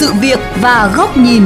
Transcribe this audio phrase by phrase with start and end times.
[0.00, 1.42] sự việc và góc nhìn.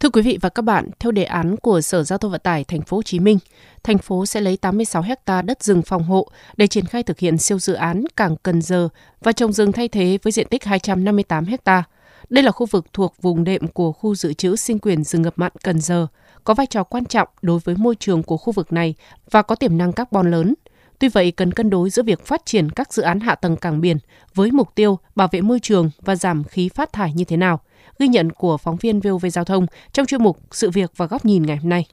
[0.00, 2.64] Thưa quý vị và các bạn, theo đề án của Sở Giao thông Vận tải
[2.64, 3.38] Thành phố Hồ Chí Minh,
[3.82, 7.38] thành phố sẽ lấy 86 ha đất rừng phòng hộ để triển khai thực hiện
[7.38, 8.88] siêu dự án Cảng Cần Giờ
[9.20, 11.82] và trồng rừng thay thế với diện tích 258 ha.
[12.28, 15.34] Đây là khu vực thuộc vùng đệm của khu dự trữ sinh quyền rừng ngập
[15.36, 16.06] mặn Cần Giờ,
[16.44, 18.94] có vai trò quan trọng đối với môi trường của khu vực này
[19.30, 20.54] và có tiềm năng carbon lớn.
[21.00, 23.80] Tuy vậy, cần cân đối giữa việc phát triển các dự án hạ tầng cảng
[23.80, 23.98] biển
[24.34, 27.60] với mục tiêu bảo vệ môi trường và giảm khí phát thải như thế nào.
[27.98, 31.24] Ghi nhận của phóng viên VOV Giao thông trong chuyên mục Sự việc và góc
[31.24, 31.86] nhìn ngày hôm nay.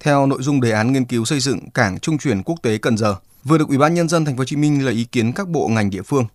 [0.00, 2.96] Theo nội dung đề án nghiên cứu xây dựng cảng trung chuyển quốc tế Cần
[2.96, 5.32] Giờ, vừa được Ủy ban nhân dân thành phố Hồ Chí Minh lấy ý kiến
[5.32, 6.26] các bộ ngành địa phương.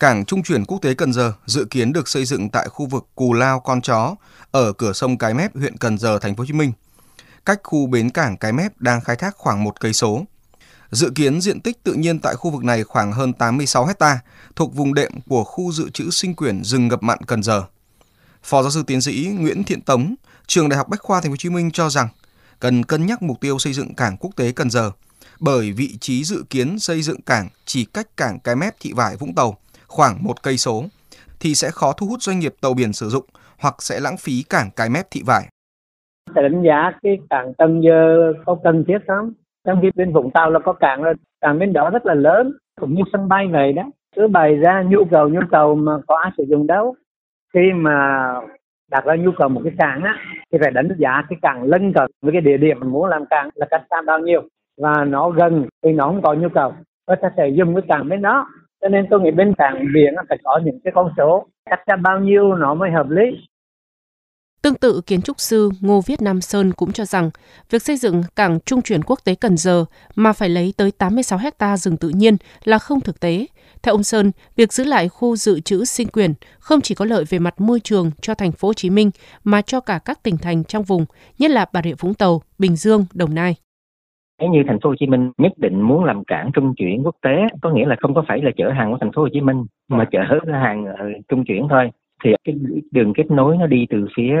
[0.00, 3.06] Cảng trung chuyển quốc tế Cần Giờ dự kiến được xây dựng tại khu vực
[3.14, 4.14] Cù Lao Con Chó
[4.50, 6.72] ở cửa sông Cái Mép, huyện Cần Giờ, thành phố Hồ Chí Minh.
[7.46, 10.24] Cách khu bến cảng Cái Mép đang khai thác khoảng một cây số.
[10.90, 14.18] Dự kiến diện tích tự nhiên tại khu vực này khoảng hơn 86 hecta
[14.56, 17.64] thuộc vùng đệm của khu dự trữ sinh quyển rừng ngập mặn Cần Giờ.
[18.42, 20.14] Phó giáo sư tiến sĩ Nguyễn Thiện Tống,
[20.46, 22.08] trường Đại học Bách khoa Thành phố Hồ Chí Minh cho rằng
[22.60, 24.90] cần cân nhắc mục tiêu xây dựng cảng quốc tế Cần Giờ
[25.40, 29.16] bởi vị trí dự kiến xây dựng cảng chỉ cách cảng Cái Mép Thị Vải
[29.20, 29.54] Vũng Tàu
[29.86, 30.84] khoảng một cây số
[31.40, 33.24] thì sẽ khó thu hút doanh nghiệp tàu biển sử dụng
[33.60, 35.42] hoặc sẽ lãng phí cảng Cái Mép Thị Vải.
[36.34, 39.32] để đánh giá cái cảng Cần Giờ có cần thiết không?
[39.66, 42.52] Trong khi bên Vũng Tàu là có cảng rồi, cảng bên đó rất là lớn,
[42.80, 43.82] cũng như sân bay vậy đó.
[44.16, 46.94] Cứ bày ra nhu cầu nhu cầu mà có ai sử dụng đâu.
[47.54, 48.28] Khi mà
[48.90, 50.14] đặt ra nhu cầu một cái cảng á
[50.52, 53.24] thì phải đánh giá cái cảng lân cận với cái địa điểm mình muốn làm
[53.30, 54.42] cảng là cách xa bao nhiêu
[54.80, 56.72] và nó gần thì nó không có nhu cầu
[57.06, 58.46] có ta sẽ dùng cái cảng bên đó
[58.80, 61.96] cho nên tôi nghĩ bên cảng biển phải có những cái con số cách ra
[61.96, 63.22] bao nhiêu nó mới hợp lý
[64.62, 67.30] Tương tự, kiến trúc sư Ngô Viết Nam Sơn cũng cho rằng
[67.70, 71.38] việc xây dựng cảng trung chuyển quốc tế Cần Giờ mà phải lấy tới 86
[71.38, 73.46] hecta rừng tự nhiên là không thực tế.
[73.82, 77.24] Theo ông Sơn, việc giữ lại khu dự trữ sinh quyền không chỉ có lợi
[77.28, 79.10] về mặt môi trường cho thành phố Hồ Chí Minh
[79.44, 81.04] mà cho cả các tỉnh thành trong vùng,
[81.38, 83.56] nhất là Bà Rịa Vũng Tàu, Bình Dương, Đồng Nai.
[84.40, 87.16] Nếu như thành phố Hồ Chí Minh nhất định muốn làm cảng trung chuyển quốc
[87.22, 89.40] tế, có nghĩa là không có phải là chở hàng của thành phố Hồ Chí
[89.40, 90.20] Minh mà chở
[90.52, 90.86] hàng
[91.28, 91.90] trung chuyển thôi
[92.24, 92.54] thì cái
[92.92, 94.36] đường kết nối nó đi từ phía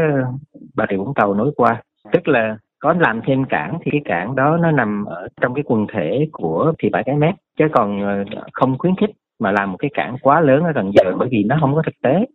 [0.76, 1.82] Bà Rịa Vũng Tàu nối qua.
[2.12, 5.64] Tức là có làm thêm cảng thì cái cảng đó nó nằm ở trong cái
[5.66, 7.34] quần thể của thị bãi cái mép.
[7.58, 10.92] Chứ còn ờ, không khuyến khích mà làm một cái cảng quá lớn ở Cần
[10.94, 12.26] Giờ bởi vì nó không có thực tế.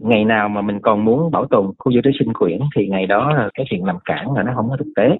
[0.00, 3.06] Ngày nào mà mình còn muốn bảo tồn khu dự trữ sinh quyển thì ngày
[3.06, 5.18] đó cái chuyện làm cảng là nó không có thực tế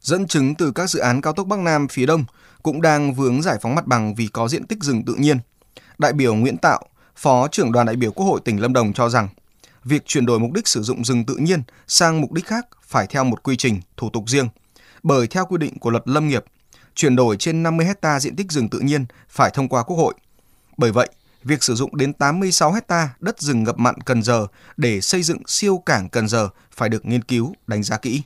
[0.00, 2.24] Dẫn chứng từ các dự án cao tốc Bắc Nam phía Đông
[2.62, 5.38] cũng đang vướng giải phóng mặt bằng vì có diện tích rừng tự nhiên.
[5.98, 6.82] Đại biểu Nguyễn Tạo,
[7.16, 9.28] Phó trưởng đoàn đại biểu Quốc hội tỉnh Lâm Đồng cho rằng,
[9.84, 13.06] việc chuyển đổi mục đích sử dụng rừng tự nhiên sang mục đích khác phải
[13.06, 14.48] theo một quy trình, thủ tục riêng.
[15.02, 16.44] Bởi theo quy định của luật lâm nghiệp,
[16.94, 20.14] chuyển đổi trên 50 hecta diện tích rừng tự nhiên phải thông qua Quốc hội.
[20.76, 21.08] Bởi vậy,
[21.44, 24.46] việc sử dụng đến 86 hecta đất rừng ngập mặn Cần Giờ
[24.76, 28.22] để xây dựng siêu cảng Cần Giờ phải được nghiên cứu, đánh giá kỹ.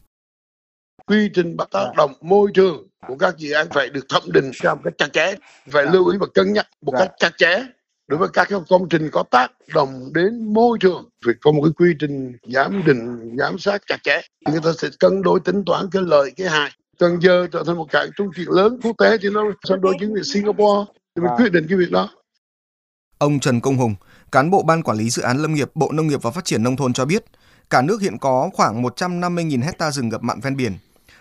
[1.07, 4.51] Quy trình bắt tác động môi trường của các dự án phải được thẩm định
[4.63, 5.35] theo một cách chặt chẽ,
[5.71, 7.63] phải lưu ý và cân nhắc một cách chặt chẽ
[8.09, 11.09] đối với các công trình có tác động đến môi trường.
[11.25, 14.21] Phải có một cái quy trình giám định giám sát chặt chẽ.
[14.51, 16.71] Người ta sẽ cân đối tính toán cái lợi cái hại.
[16.99, 19.95] Cần Giờ trở thành một cảng trung chuyển lớn quốc tế thì nó sân đôi
[20.01, 20.93] chính việc Singapore.
[21.17, 22.11] Thì mình quyết định cái việc đó.
[23.19, 23.95] Ông Trần Công Hùng,
[24.33, 26.63] cán bộ ban quản lý dự án lâm nghiệp Bộ Nông nghiệp và Phát triển
[26.63, 27.25] nông thôn cho biết,
[27.71, 30.73] cả nước hiện có khoảng 150.000 hecta rừng ngập mặn ven biển,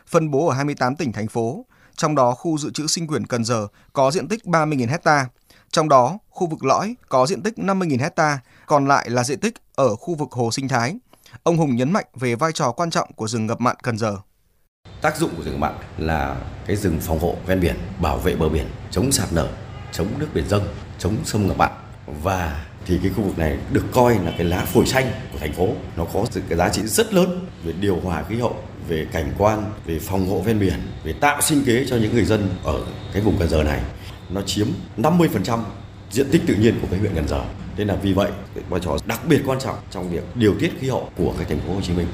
[0.07, 1.65] phân bố ở 28 tỉnh thành phố,
[1.95, 5.27] trong đó khu dự trữ sinh quyển Cần Giờ có diện tích 30.000 hecta,
[5.71, 9.53] trong đó, khu vực lõi có diện tích 50.000 hecta, còn lại là diện tích
[9.75, 10.97] ở khu vực hồ sinh thái.
[11.43, 14.17] Ông Hùng nhấn mạnh về vai trò quan trọng của rừng ngập mặn Cần Giờ.
[15.01, 16.35] Tác dụng của rừng mặn là
[16.67, 19.49] cái rừng phòng hộ ven biển, bảo vệ bờ biển, chống sạt lở,
[19.91, 20.63] chống nước biển dâng,
[20.99, 21.71] chống sông ngập mặn
[22.07, 25.53] và thì cái khu vực này được coi là cái lá phổi xanh của thành
[25.53, 25.67] phố
[25.97, 28.55] nó có sự cái giá trị rất lớn về điều hòa khí hậu
[28.87, 32.25] về cảnh quan về phòng hộ ven biển về tạo sinh kế cho những người
[32.25, 32.81] dân ở
[33.13, 33.81] cái vùng cần giờ này
[34.29, 34.67] nó chiếm
[34.97, 35.59] 50%
[36.13, 37.41] diện tích tự nhiên của cái huyện Cần Giờ.
[37.77, 38.31] Nên là vì vậy,
[38.69, 41.59] vai trò đặc biệt quan trọng trong việc điều tiết khí hậu của cái thành
[41.59, 42.07] phố Hồ Chí Minh.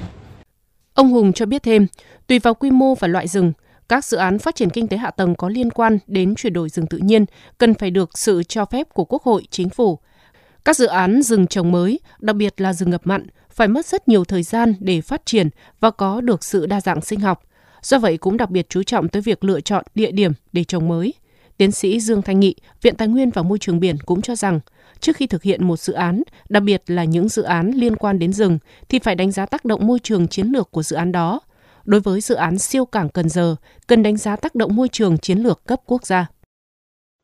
[0.93, 1.87] Ông Hùng cho biết thêm,
[2.27, 3.53] tùy vào quy mô và loại rừng,
[3.89, 6.69] các dự án phát triển kinh tế hạ tầng có liên quan đến chuyển đổi
[6.69, 7.25] rừng tự nhiên
[7.57, 9.99] cần phải được sự cho phép của Quốc hội, Chính phủ.
[10.65, 14.07] Các dự án rừng trồng mới, đặc biệt là rừng ngập mặn, phải mất rất
[14.07, 15.49] nhiều thời gian để phát triển
[15.79, 17.43] và có được sự đa dạng sinh học.
[17.81, 20.87] Do vậy cũng đặc biệt chú trọng tới việc lựa chọn địa điểm để trồng
[20.87, 21.13] mới–
[21.59, 24.59] Tiến sĩ Dương Thanh Nghị, Viện Tài nguyên và Môi trường biển cũng cho rằng,
[24.99, 28.19] trước khi thực hiện một dự án, đặc biệt là những dự án liên quan
[28.19, 28.59] đến rừng,
[28.89, 31.39] thì phải đánh giá tác động môi trường chiến lược của dự án đó.
[31.89, 33.55] Đối với dự án siêu cảng Cần Giờ,
[33.87, 36.29] cần đánh giá tác động môi trường chiến lược cấp quốc gia.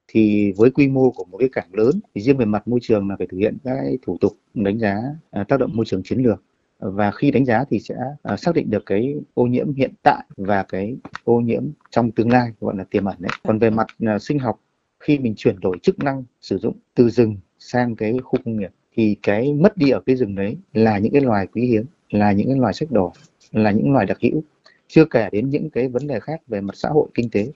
[0.08, 3.10] Thì với quy mô của một cái cảng lớn thì riêng về mặt môi trường
[3.10, 4.98] là phải thực hiện các thủ tục đánh giá
[5.32, 6.44] à, tác động môi trường chiến lược.
[6.80, 10.26] Và khi đánh giá thì sẽ à, xác định được cái ô nhiễm hiện tại
[10.38, 13.32] và cái ô nhiễm trong tương lai gọi là tiềm ẩn đấy.
[13.44, 14.60] Còn về mặt à, sinh học
[15.00, 18.72] khi mình chuyển đổi chức năng sử dụng từ rừng sang cái khu công nghiệp
[18.96, 22.32] thì cái mất đi ở cái rừng đấy là những cái loài quý hiếm là
[22.32, 23.12] những cái loài sách đỏ
[23.52, 24.44] là những loài đặc hữu
[24.88, 27.52] chưa kể đến những cái vấn đề khác về mặt xã hội kinh tế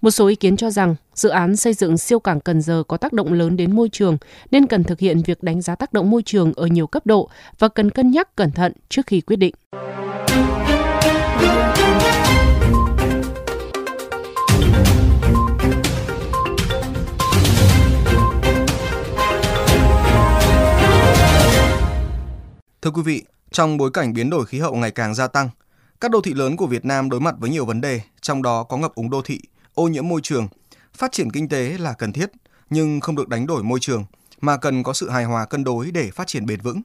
[0.00, 2.96] một số ý kiến cho rằng dự án xây dựng siêu cảng Cần Giờ có
[2.96, 4.18] tác động lớn đến môi trường
[4.50, 7.30] nên cần thực hiện việc đánh giá tác động môi trường ở nhiều cấp độ
[7.58, 9.54] và cần cân nhắc cẩn thận trước khi quyết định.
[22.82, 25.50] Thưa quý vị, trong bối cảnh biến đổi khí hậu ngày càng gia tăng,
[26.00, 28.62] các đô thị lớn của Việt Nam đối mặt với nhiều vấn đề, trong đó
[28.62, 29.40] có ngập úng đô thị,
[29.74, 30.48] ô nhiễm môi trường.
[30.94, 32.30] Phát triển kinh tế là cần thiết,
[32.70, 34.04] nhưng không được đánh đổi môi trường,
[34.40, 36.82] mà cần có sự hài hòa cân đối để phát triển bền vững.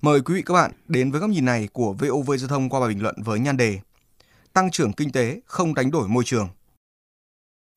[0.00, 2.80] Mời quý vị các bạn đến với góc nhìn này của VOV Giao thông qua
[2.80, 3.78] bài bình luận với nhan đề
[4.52, 6.48] Tăng trưởng kinh tế không đánh đổi môi trường.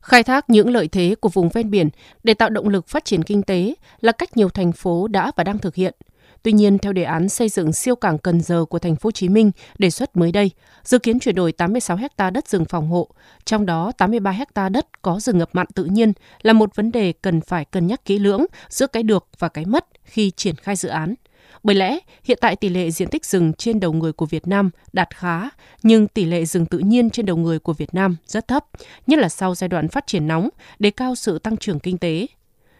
[0.03, 1.89] Khai thác những lợi thế của vùng ven biển
[2.23, 5.43] để tạo động lực phát triển kinh tế là cách nhiều thành phố đã và
[5.43, 5.95] đang thực hiện–
[6.45, 9.11] Tuy nhiên, theo đề án xây dựng siêu cảng Cần Giờ của thành phố Hồ
[9.11, 10.51] Chí Minh đề xuất mới đây,
[10.83, 13.09] dự kiến chuyển đổi 86 ha đất rừng phòng hộ,
[13.45, 17.13] trong đó 83 ha đất có rừng ngập mặn tự nhiên là một vấn đề
[17.21, 20.75] cần phải cân nhắc kỹ lưỡng giữa cái được và cái mất khi triển khai
[20.75, 21.15] dự án.
[21.63, 24.69] Bởi lẽ, hiện tại tỷ lệ diện tích rừng trên đầu người của Việt Nam
[24.93, 25.49] đạt khá,
[25.83, 28.65] nhưng tỷ lệ rừng tự nhiên trên đầu người của Việt Nam rất thấp,
[29.07, 30.49] nhất là sau giai đoạn phát triển nóng,
[30.79, 32.27] đề cao sự tăng trưởng kinh tế.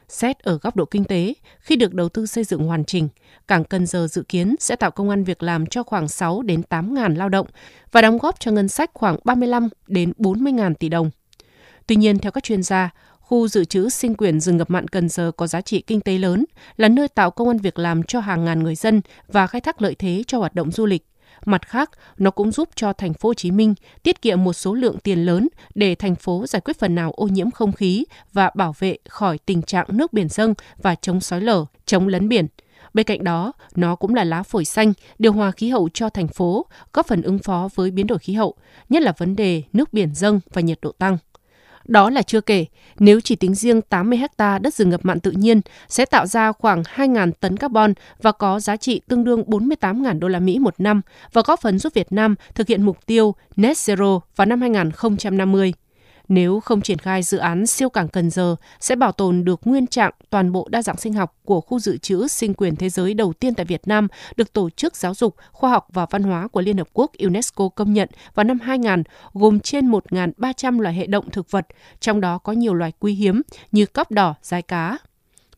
[0.10, 3.08] Xét ở góc độ kinh tế, khi được đầu tư xây dựng hoàn chỉnh,
[3.48, 6.64] Cảng Cần Giờ dự kiến sẽ tạo công an việc làm cho khoảng 6 đến
[6.64, 7.48] 8 ngàn lao động
[7.92, 11.10] và đóng góp cho ngân sách khoảng 35 đến 40 ngàn tỷ đồng.
[11.88, 15.10] Tuy nhiên, theo các chuyên gia, khu dự trữ sinh quyền rừng ngập mặn Cần
[15.10, 16.46] Giờ có giá trị kinh tế lớn,
[16.78, 19.82] là nơi tạo công an việc làm cho hàng ngàn người dân và khai thác
[19.82, 21.06] lợi thế cho hoạt động du lịch.
[21.46, 23.74] Mặt khác, nó cũng giúp cho thành phố Hồ Chí Minh
[24.04, 27.28] tiết kiệm một số lượng tiền lớn để thành phố giải quyết phần nào ô
[27.28, 31.42] nhiễm không khí và bảo vệ khỏi tình trạng nước biển dâng và chống sói
[31.42, 32.48] lở, chống lấn biển.
[32.94, 36.28] Bên cạnh đó, nó cũng là lá phổi xanh, điều hòa khí hậu cho thành
[36.28, 38.56] phố, góp phần ứng phó với biến đổi khí hậu,
[38.90, 41.18] nhất là vấn đề nước biển dâng và nhiệt độ tăng.
[41.86, 42.66] Đó là chưa kể,
[43.00, 46.52] nếu chỉ tính riêng 80 ha đất rừng ngập mặn tự nhiên sẽ tạo ra
[46.52, 50.76] khoảng 2.000 tấn carbon và có giá trị tương đương 48.000 đô la Mỹ một
[50.78, 51.02] năm
[51.34, 55.74] và góp phần giúp Việt Nam thực hiện mục tiêu net zero vào năm 2050.
[56.28, 59.88] Nếu không triển khai dự án siêu cảng Cần Giờ, sẽ bảo tồn được nguyên
[59.88, 63.14] trạng toàn bộ đa dạng sinh học của khu dự trữ sinh quyền thế giới
[63.14, 66.48] đầu tiên tại Việt Nam, được Tổ chức Giáo dục, Khoa học và Văn hóa
[66.48, 71.08] của Liên Hợp Quốc UNESCO công nhận vào năm 2000, gồm trên 1.300 loài hệ
[71.08, 71.68] động thực vật,
[72.00, 73.42] trong đó có nhiều loài quý hiếm
[73.72, 74.98] như cóc đỏ, rái cá,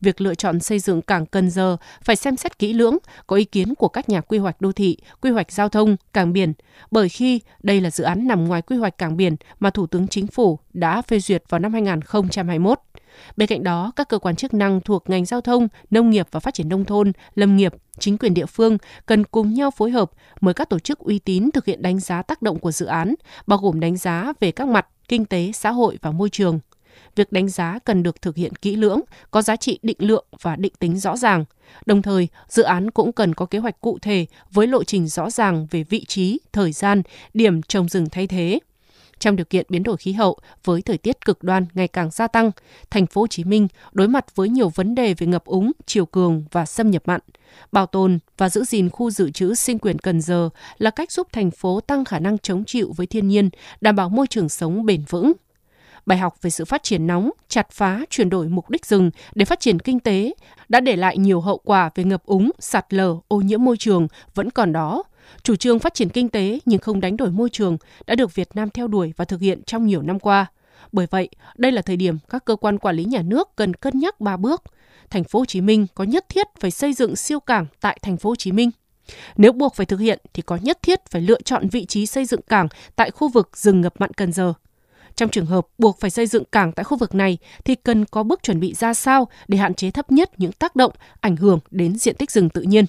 [0.00, 3.44] việc lựa chọn xây dựng cảng Cần Giờ phải xem xét kỹ lưỡng, có ý
[3.44, 6.52] kiến của các nhà quy hoạch đô thị, quy hoạch giao thông, cảng biển,
[6.90, 10.08] bởi khi đây là dự án nằm ngoài quy hoạch cảng biển mà Thủ tướng
[10.08, 12.80] Chính phủ đã phê duyệt vào năm 2021.
[13.36, 16.40] Bên cạnh đó, các cơ quan chức năng thuộc ngành giao thông, nông nghiệp và
[16.40, 20.10] phát triển nông thôn, lâm nghiệp, chính quyền địa phương cần cùng nhau phối hợp
[20.40, 23.14] mời các tổ chức uy tín thực hiện đánh giá tác động của dự án,
[23.46, 26.60] bao gồm đánh giá về các mặt kinh tế, xã hội và môi trường
[27.18, 30.56] việc đánh giá cần được thực hiện kỹ lưỡng, có giá trị định lượng và
[30.56, 31.44] định tính rõ ràng.
[31.86, 35.30] Đồng thời, dự án cũng cần có kế hoạch cụ thể với lộ trình rõ
[35.30, 37.02] ràng về vị trí, thời gian,
[37.34, 38.58] điểm trồng rừng thay thế.
[39.18, 42.28] Trong điều kiện biến đổi khí hậu với thời tiết cực đoan ngày càng gia
[42.28, 42.50] tăng,
[42.90, 46.06] thành phố Hồ Chí Minh đối mặt với nhiều vấn đề về ngập úng, chiều
[46.06, 47.20] cường và xâm nhập mặn.
[47.72, 50.48] Bảo tồn và giữ gìn khu dự trữ sinh quyền Cần Giờ
[50.78, 54.08] là cách giúp thành phố tăng khả năng chống chịu với thiên nhiên, đảm bảo
[54.08, 55.32] môi trường sống bền vững.
[56.08, 59.44] Bài học về sự phát triển nóng, chặt phá, chuyển đổi mục đích rừng để
[59.44, 60.34] phát triển kinh tế
[60.68, 64.08] đã để lại nhiều hậu quả về ngập úng, sạt lở, ô nhiễm môi trường
[64.34, 65.02] vẫn còn đó.
[65.42, 68.48] Chủ trương phát triển kinh tế nhưng không đánh đổi môi trường đã được Việt
[68.54, 70.46] Nam theo đuổi và thực hiện trong nhiều năm qua.
[70.92, 73.98] Bởi vậy, đây là thời điểm các cơ quan quản lý nhà nước cần cân
[73.98, 74.62] nhắc ba bước.
[75.10, 78.16] Thành phố Hồ Chí Minh có nhất thiết phải xây dựng siêu cảng tại thành
[78.16, 78.70] phố Hồ Chí Minh.
[79.36, 82.24] Nếu buộc phải thực hiện thì có nhất thiết phải lựa chọn vị trí xây
[82.24, 84.54] dựng cảng tại khu vực rừng ngập mặn Cần Giờ.
[85.18, 88.22] Trong trường hợp buộc phải xây dựng cảng tại khu vực này thì cần có
[88.22, 91.58] bước chuẩn bị ra sao để hạn chế thấp nhất những tác động ảnh hưởng
[91.70, 92.84] đến diện tích rừng tự nhiên.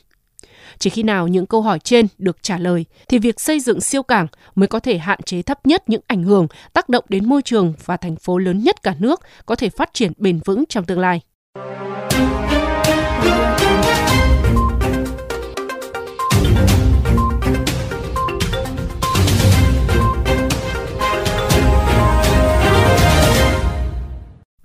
[0.80, 4.04] Chỉ khi nào những câu hỏi trên được trả lời thì việc xây dựng siêu
[4.04, 7.42] cảng mới có thể hạn chế thấp nhất những ảnh hưởng, tác động đến môi
[7.42, 10.86] trường và thành phố lớn nhất cả nước có thể phát triển bền vững trong
[10.86, 11.22] tương lai.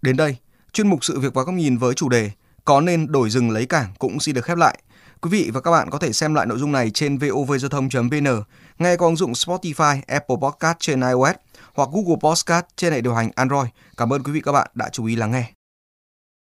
[0.04, 0.36] Đến đây,
[0.72, 2.30] chuyên mục sự việc và góc nhìn với chủ đề
[2.64, 4.78] có nên đổi rừng lấy cảng cũng xin được khép lại.
[5.20, 8.42] Quý vị và các bạn có thể xem lại nội dung này trên vovgiao thông.vn,
[8.78, 11.34] nghe qua ứng dụng Spotify, Apple Podcast trên iOS
[11.74, 13.68] hoặc Google Podcast trên hệ điều hành Android.
[13.96, 15.63] Cảm ơn quý vị các bạn đã chú ý lắng nghe.